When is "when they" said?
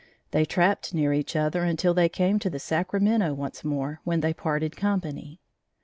4.03-4.33